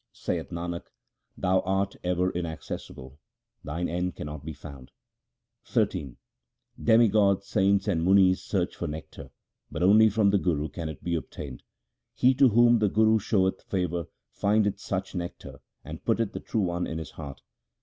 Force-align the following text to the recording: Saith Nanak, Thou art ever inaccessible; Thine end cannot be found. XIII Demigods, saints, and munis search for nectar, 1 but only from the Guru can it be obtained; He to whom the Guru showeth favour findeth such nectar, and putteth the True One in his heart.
Saith 0.13 0.49
Nanak, 0.49 0.85
Thou 1.37 1.59
art 1.59 1.95
ever 2.03 2.31
inaccessible; 2.31 3.19
Thine 3.63 3.87
end 3.87 4.15
cannot 4.15 4.43
be 4.43 4.51
found. 4.51 4.89
XIII 5.63 6.17
Demigods, 6.83 7.45
saints, 7.45 7.87
and 7.87 8.03
munis 8.03 8.41
search 8.41 8.75
for 8.75 8.87
nectar, 8.87 9.25
1 9.25 9.29
but 9.69 9.83
only 9.83 10.09
from 10.09 10.31
the 10.31 10.39
Guru 10.39 10.69
can 10.69 10.89
it 10.89 11.03
be 11.03 11.13
obtained; 11.13 11.61
He 12.15 12.33
to 12.33 12.47
whom 12.49 12.79
the 12.79 12.89
Guru 12.89 13.19
showeth 13.19 13.61
favour 13.61 14.07
findeth 14.31 14.79
such 14.79 15.13
nectar, 15.13 15.59
and 15.85 16.03
putteth 16.03 16.33
the 16.33 16.39
True 16.39 16.61
One 16.63 16.87
in 16.87 16.97
his 16.97 17.11
heart. 17.11 17.43